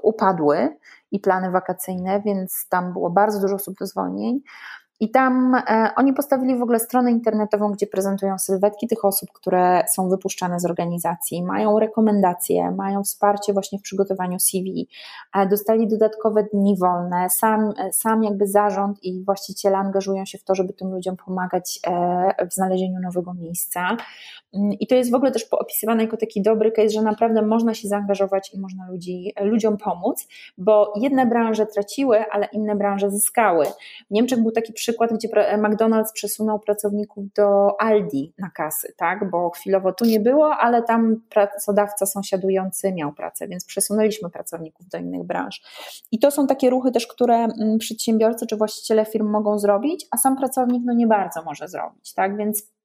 [0.03, 0.77] upadły
[1.12, 4.40] i plany wakacyjne, więc tam było bardzo dużo osób do zwolnień.
[5.01, 9.85] I tam e, oni postawili w ogóle stronę internetową, gdzie prezentują sylwetki tych osób, które
[9.95, 14.89] są wypuszczane z organizacji, mają rekomendacje, mają wsparcie właśnie w przygotowaniu CV,
[15.35, 20.45] e, dostali dodatkowe dni wolne, sam, e, sam jakby zarząd i właściciele angażują się w
[20.45, 21.81] to, żeby tym ludziom pomagać
[22.51, 23.97] w znalezieniu nowego miejsca.
[24.55, 27.75] Mm, I to jest w ogóle też opisywane jako taki dobry case, że naprawdę można
[27.75, 30.29] się zaangażować i można ludzi, ludziom pomóc,
[30.59, 33.67] bo jedne branże traciły, ale inne branże zyskały.
[34.11, 39.31] W Niemczech był taki przykład, gdzie McDonald's przesunął pracowników do Aldi na kasy, tak?
[39.31, 44.99] bo chwilowo tu nie było, ale tam pracodawca sąsiadujący miał pracę, więc przesunęliśmy pracowników do
[44.99, 45.62] innych branż.
[46.12, 50.16] I to są takie ruchy też, które mm, przedsiębiorcy czy właściciele firm mogą zrobić, a
[50.16, 52.37] sam pracownik no nie bardzo może zrobić, tak?
[52.37, 52.76] Więc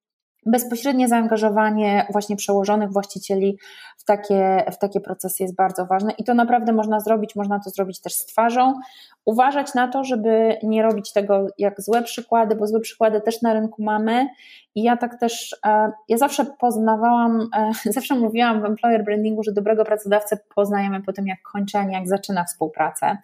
[0.45, 3.57] bezpośrednie zaangażowanie właśnie przełożonych właścicieli
[3.97, 7.69] w takie, w takie procesy jest bardzo ważne i to naprawdę można zrobić, można to
[7.69, 8.79] zrobić też z twarzą.
[9.25, 13.53] Uważać na to, żeby nie robić tego jak złe przykłady, bo złe przykłady też na
[13.53, 14.27] rynku mamy
[14.75, 19.51] i ja tak też, e, ja zawsze poznawałam, e, zawsze mówiłam w employer brandingu, że
[19.51, 23.17] dobrego pracodawcę poznajemy po tym jak kończy, a nie jak zaczyna współpracę.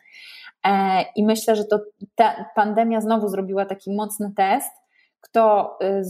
[0.67, 1.79] E, I myślę, że to
[2.15, 4.71] ta pandemia znowu zrobiła taki mocny test,
[5.29, 6.03] kto y,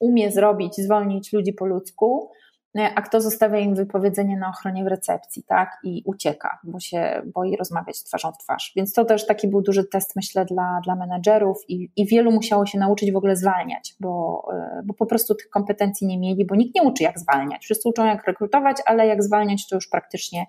[0.00, 2.30] umie zrobić, zwolnić ludzi po ludzku,
[2.78, 7.22] y, a kto zostawia im wypowiedzenie na ochronie w recepcji, tak, i ucieka, bo się
[7.34, 8.72] boi rozmawiać twarzą w twarz.
[8.76, 12.66] Więc to też taki był duży test, myślę, dla, dla menedżerów i, i wielu musiało
[12.66, 14.42] się nauczyć w ogóle zwalniać, bo,
[14.80, 17.64] y, bo po prostu tych kompetencji nie mieli, bo nikt nie uczy, jak zwalniać.
[17.64, 20.46] Wszyscy uczą, jak rekrutować, ale jak zwalniać, to już praktycznie,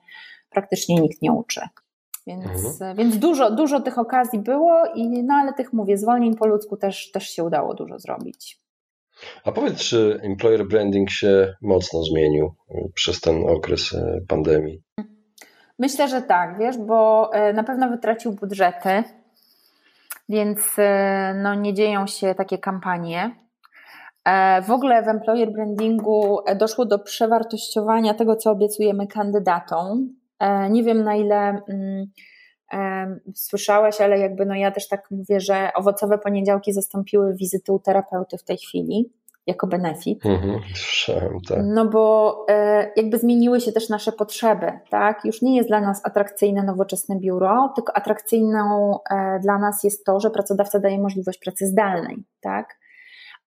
[0.50, 1.62] praktycznie nikt nie uczy.
[2.28, 2.98] Więc, mhm.
[2.98, 7.12] więc dużo, dużo tych okazji było, i, no ale tych mówię, zwolnień po ludzku też,
[7.12, 8.64] też się udało dużo zrobić.
[9.44, 14.82] A powiedz, czy employer branding się mocno zmienił y, przez ten okres y, pandemii?
[15.80, 19.04] Myślę, że tak, wiesz, bo na pewno wytracił budżety,
[20.30, 20.60] więc
[21.44, 23.44] no, nie dzieją się takie kampanie.
[24.26, 30.16] E, w ogóle w employer brandingu doszło do przewartościowania tego, co obiecujemy kandydatom.
[30.40, 32.06] E, nie wiem na ile mm,
[32.74, 37.80] e, słyszałeś, ale jakby no ja też tak mówię, że owocowe poniedziałki zastąpiły wizyty u
[37.80, 39.14] terapeuty w tej chwili
[39.48, 40.26] jako benefit.
[40.26, 41.60] Mhm, słyszałem, tak.
[41.64, 45.26] No bo e, jakby zmieniły się też nasze potrzeby, tak?
[45.26, 48.98] Już nie jest dla nas atrakcyjne nowoczesne biuro, tylko atrakcyjną
[49.42, 52.83] dla nas jest to, że pracodawca daje możliwość pracy zdalnej, tak?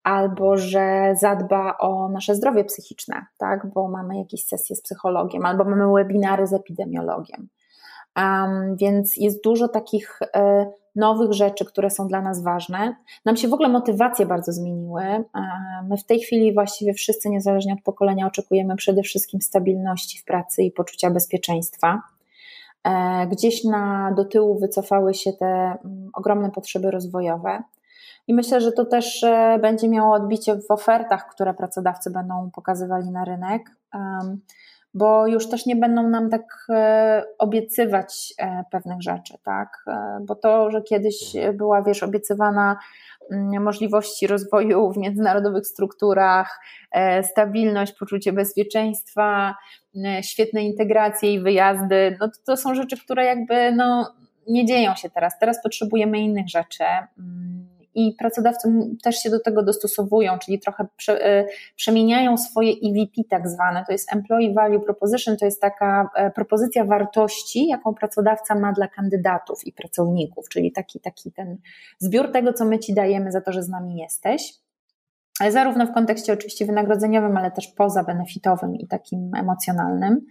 [0.06, 5.64] Albo że zadba o nasze zdrowie psychiczne, tak, bo mamy jakieś sesje z psychologiem, albo
[5.64, 7.48] mamy webinary z epidemiologiem.
[8.16, 10.26] Um, więc jest dużo takich y,
[10.96, 12.96] nowych rzeczy, które są dla nas ważne.
[13.24, 15.02] Nam się w ogóle motywacje bardzo zmieniły.
[15.02, 15.24] E,
[15.88, 20.62] my w tej chwili właściwie wszyscy, niezależnie od pokolenia, oczekujemy przede wszystkim stabilności w pracy
[20.62, 22.02] i poczucia bezpieczeństwa.
[22.84, 27.62] E, gdzieś na, do tyłu wycofały się te mm, ogromne potrzeby rozwojowe.
[28.26, 33.10] I myślę, że to też e, będzie miało odbicie w ofertach, które pracodawcy będą pokazywali
[33.10, 33.70] na rynek,
[34.94, 39.84] bo już też nie będą nam tak e, obiecywać e, pewnych rzeczy, tak?
[40.20, 42.78] Bo to, że kiedyś była, wiesz, obiecywana
[43.30, 46.60] mm, możliwości rozwoju w międzynarodowych strukturach,
[47.22, 49.54] stabilność, poczucie bezpieczeństwa,
[50.22, 54.14] świetne integracje i wyjazdy, no to, to są rzeczy, które jakby no,
[54.48, 55.38] nie dzieją się teraz.
[55.38, 56.84] Teraz potrzebujemy innych rzeczy.
[57.96, 58.68] I pracodawcy
[59.02, 64.12] też się do tego dostosowują, czyli trochę e, przemieniają swoje EVP tak zwane, to jest
[64.12, 69.72] Employee Value Proposition, to jest taka e, propozycja wartości, jaką pracodawca ma dla kandydatów i
[69.72, 71.58] pracowników, czyli taki, taki ten
[71.98, 74.52] zbiór tego, co my Ci dajemy za to, że z nami jesteś
[75.40, 80.26] ale zarówno w kontekście oczywiście wynagrodzeniowym, ale też poza benefitowym i takim emocjonalnym.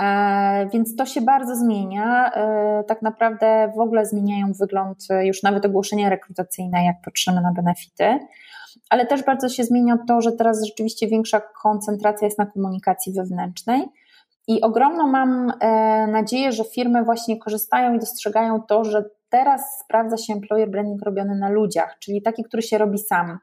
[0.00, 2.32] E, więc to się bardzo zmienia.
[2.32, 8.18] E, tak naprawdę w ogóle zmieniają wygląd już nawet ogłoszenia rekrutacyjne, jak patrzymy na benefity.
[8.90, 13.84] Ale też bardzo się zmienia to, że teraz rzeczywiście większa koncentracja jest na komunikacji wewnętrznej.
[14.48, 20.16] I ogromną mam e, nadzieję, że firmy właśnie korzystają i dostrzegają to, że teraz sprawdza
[20.16, 23.38] się employer branding robiony na ludziach, czyli taki, który się robi sam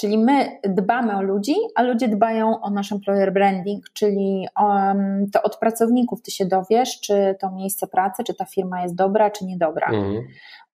[0.00, 5.42] Czyli my dbamy o ludzi, a ludzie dbają o nasz employer branding, czyli um, to
[5.42, 9.44] od pracowników ty się dowiesz, czy to miejsce pracy, czy ta firma jest dobra, czy
[9.44, 9.86] niedobra.
[9.86, 10.24] Mhm.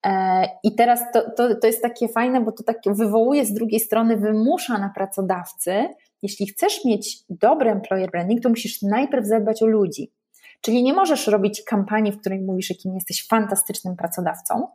[0.05, 3.79] E, I teraz to, to, to jest takie fajne, bo to takie wywołuje z drugiej
[3.79, 5.89] strony, wymusza na pracodawcy,
[6.21, 10.11] jeśli chcesz mieć dobry employer branding, to musisz najpierw zadbać o ludzi.
[10.61, 14.67] Czyli nie możesz robić kampanii, w której mówisz, jakim jesteś fantastycznym pracodawcą,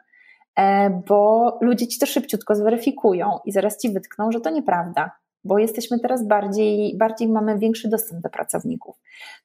[1.08, 5.10] bo ludzie ci to szybciutko zweryfikują i zaraz ci wytkną, że to nieprawda,
[5.44, 8.96] bo jesteśmy teraz bardziej, bardziej mamy większy dostęp do pracowników.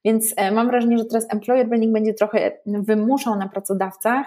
[0.06, 4.26] Więc e, mam wrażenie, że teraz employer branding będzie trochę wymuszał na pracodawcach,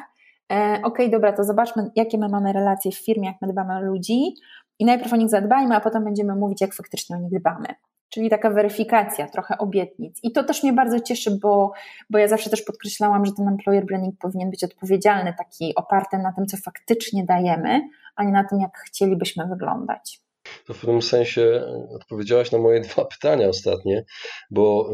[0.53, 3.81] e, ok, dobra, to zobaczmy, jakie my mamy relacje w firmie, jak my dbamy o
[3.81, 4.35] ludzi
[4.79, 7.69] i najpierw o nich zadbajmy, a potem będziemy mówić, jak faktycznie o nich dbamy
[8.09, 10.19] czyli taka weryfikacja, trochę obietnic.
[10.23, 11.73] I to też mnie bardzo cieszy, bo,
[12.11, 16.33] bo ja zawsze też podkreślałam, że ten employer branding powinien być odpowiedzialny, taki oparty na
[16.33, 17.81] tym, co faktycznie dajemy,
[18.17, 20.26] a nie na tym, jak chcielibyśmy wyglądać
[20.67, 24.05] to w pewnym sensie odpowiedziałaś na moje dwa pytania ostatnie,
[24.51, 24.91] bo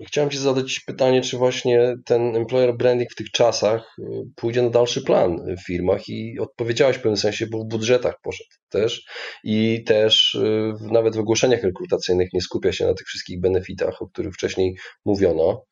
[0.00, 4.02] y, chciałem Ci zadać pytanie, czy właśnie ten employer branding w tych czasach y,
[4.36, 8.50] pójdzie na dalszy plan w firmach i odpowiedziałaś w pewnym sensie, bo w budżetach poszedł
[8.68, 9.04] też
[9.44, 14.06] i też y, nawet w ogłoszeniach rekrutacyjnych nie skupia się na tych wszystkich benefitach, o
[14.06, 15.64] których wcześniej mówiono.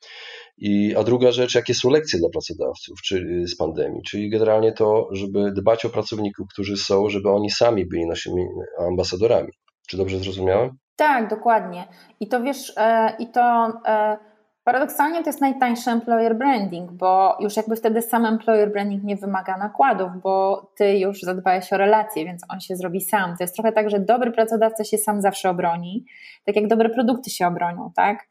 [0.58, 5.08] I, a druga rzecz, jakie są lekcje dla pracodawców czy, z pandemii, czyli generalnie to,
[5.12, 8.46] żeby dbać o pracowników, którzy są, żeby oni sami byli naszymi
[8.88, 9.52] ambasadorami.
[9.88, 10.70] Czy dobrze zrozumiałem?
[10.96, 11.88] Tak, dokładnie.
[12.20, 14.16] I to wiesz, e, i to e,
[14.64, 19.56] paradoksalnie to jest najtańszy employer branding, bo już jakby wtedy sam employer branding nie wymaga
[19.56, 23.36] nakładów, bo ty już zadbałeś o relacje, więc on się zrobi sam.
[23.36, 26.04] To jest trochę tak, że dobry pracodawca się sam zawsze obroni,
[26.44, 28.26] tak jak dobre produkty się obronią, tak?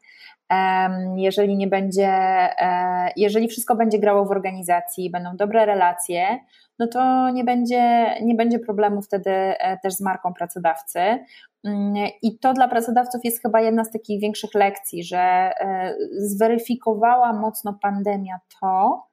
[1.16, 6.38] Jeżeli nie będzie, e, jeżeli wszystko będzie grało w organizacji, będą dobre relacje,
[6.78, 11.00] no to nie będzie, nie będzie problemu wtedy e, też z marką pracodawcy.
[11.64, 17.32] Mm, I to dla pracodawców jest chyba jedna z takich większych lekcji, że e, zweryfikowała
[17.32, 19.06] mocno pandemia to,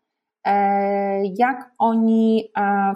[1.38, 2.52] jak oni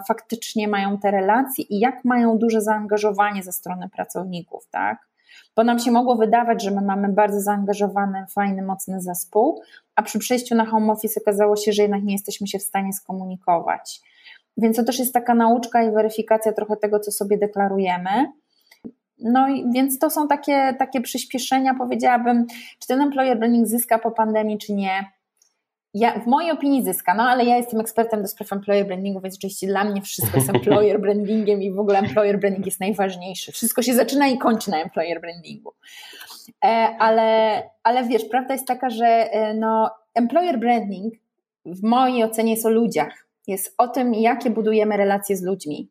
[0.08, 4.98] faktycznie mają te relacje i jak mają duże zaangażowanie ze strony pracowników, tak?
[5.56, 9.62] Bo nam się mogło wydawać, że my mamy bardzo zaangażowany, fajny, mocny zespół,
[9.96, 12.92] a przy przejściu na home office okazało się, że jednak nie jesteśmy się w stanie
[12.92, 14.00] skomunikować.
[14.56, 18.32] Więc to też jest taka nauczka i weryfikacja trochę tego, co sobie deklarujemy.
[19.18, 22.46] No i więc to są takie, takie przyspieszenia, powiedziałabym,
[22.78, 25.04] czy ten employer branding zyska po pandemii, czy nie
[25.94, 29.36] ja, w mojej opinii zyska, no ale ja jestem ekspertem do spraw employer brandingu, więc
[29.36, 33.52] oczywiście dla mnie wszystko jest employer brandingiem i w ogóle employer branding jest najważniejszy.
[33.52, 35.72] Wszystko się zaczyna i kończy na employer brandingu.
[36.64, 36.68] E,
[36.98, 41.14] ale, ale wiesz, prawda jest taka, że e, no, employer branding
[41.66, 43.26] w mojej ocenie jest o ludziach.
[43.46, 45.90] Jest o tym, jakie budujemy relacje z ludźmi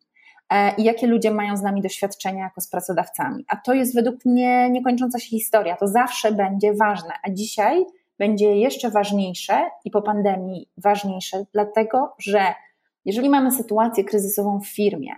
[0.49, 3.45] e, i jakie ludzie mają z nami doświadczenia jako z pracodawcami.
[3.47, 5.75] A to jest według mnie niekończąca się historia.
[5.75, 7.11] To zawsze będzie ważne.
[7.23, 7.85] A dzisiaj
[8.23, 12.53] będzie jeszcze ważniejsze i po pandemii ważniejsze, dlatego że
[13.05, 15.11] jeżeli mamy sytuację kryzysową w firmie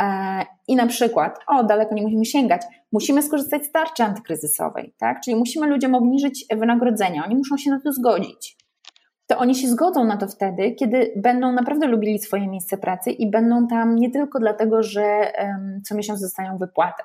[0.00, 2.62] e, i na przykład, o daleko nie musimy sięgać,
[2.92, 5.20] musimy skorzystać z tarczy antykryzysowej, tak?
[5.24, 8.56] czyli musimy ludziom obniżyć wynagrodzenia, oni muszą się na to zgodzić.
[9.26, 13.30] To oni się zgodzą na to wtedy, kiedy będą naprawdę lubili swoje miejsce pracy i
[13.30, 15.32] będą tam nie tylko dlatego, że
[15.88, 17.02] co miesiąc dostają wypłatę,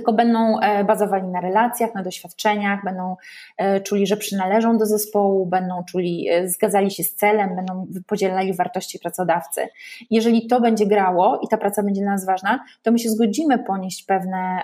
[0.00, 3.16] tylko będą e, bazowali na relacjach, na doświadczeniach, będą
[3.56, 8.54] e, czuli, że przynależą do zespołu, będą czuli, e, zgadzali się z celem, będą podzielali
[8.54, 9.68] wartości pracodawcy.
[10.10, 13.58] Jeżeli to będzie grało i ta praca będzie dla nas ważna, to my się zgodzimy
[13.58, 14.62] ponieść pewne,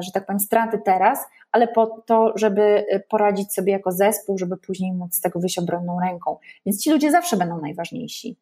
[0.00, 4.92] że tak powiem, straty teraz, ale po to, żeby poradzić sobie jako zespół, żeby później
[4.92, 6.36] móc z tego wyjść obronną ręką.
[6.66, 8.36] Więc ci ludzie zawsze będą najważniejsi.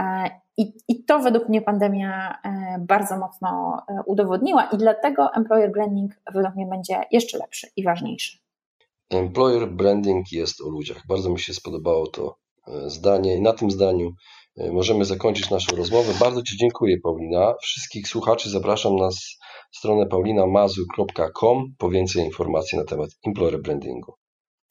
[0.00, 5.72] E, I, I, to według mnie pandemia e, bardzo mocno e, udowodniła, i dlatego employer
[5.72, 8.38] branding według mnie będzie jeszcze lepszy i ważniejszy.
[9.10, 11.06] Employer branding jest o ludziach.
[11.08, 12.36] Bardzo mi się spodobało to
[12.86, 14.12] zdanie, i na tym zdaniu
[14.72, 16.12] możemy zakończyć naszą rozmowę.
[16.20, 17.54] Bardzo Ci dziękuję, Paulina.
[17.62, 19.08] Wszystkich słuchaczy zapraszam na
[19.72, 24.14] stronę paulinamazu.com po więcej informacji na temat employer brandingu.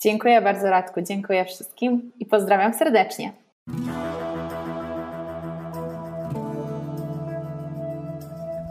[0.01, 1.01] Dziękuję bardzo, Radku.
[1.01, 3.33] Dziękuję wszystkim i pozdrawiam serdecznie.